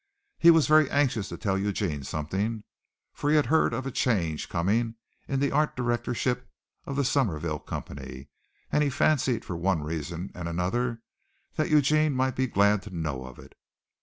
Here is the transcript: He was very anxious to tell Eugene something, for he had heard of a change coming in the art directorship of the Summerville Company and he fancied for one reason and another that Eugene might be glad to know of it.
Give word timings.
He 0.39 0.49
was 0.49 0.65
very 0.65 0.89
anxious 0.89 1.29
to 1.29 1.37
tell 1.37 1.59
Eugene 1.59 2.01
something, 2.01 2.63
for 3.13 3.29
he 3.29 3.35
had 3.35 3.45
heard 3.45 3.71
of 3.71 3.85
a 3.85 3.91
change 3.91 4.49
coming 4.49 4.95
in 5.27 5.39
the 5.39 5.51
art 5.51 5.75
directorship 5.75 6.49
of 6.85 6.95
the 6.95 7.03
Summerville 7.05 7.59
Company 7.63 8.29
and 8.71 8.81
he 8.83 8.89
fancied 8.89 9.45
for 9.45 9.55
one 9.55 9.83
reason 9.83 10.31
and 10.33 10.49
another 10.49 11.03
that 11.53 11.69
Eugene 11.69 12.15
might 12.15 12.35
be 12.35 12.47
glad 12.47 12.81
to 12.81 12.89
know 12.97 13.25
of 13.25 13.37
it. 13.37 13.53